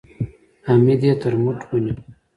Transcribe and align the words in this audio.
حميديې 0.67 1.13
تر 1.21 1.33
مټ 1.43 1.59
ونيو. 1.69 1.95